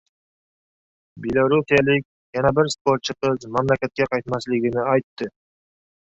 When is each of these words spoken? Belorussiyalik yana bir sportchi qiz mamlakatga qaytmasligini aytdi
Belorussiyalik 1.25 2.07
yana 2.37 2.51
bir 2.59 2.71
sportchi 2.75 3.15
qiz 3.25 3.45
mamlakatga 3.57 4.07
qaytmasligini 4.15 4.87
aytdi 4.95 5.29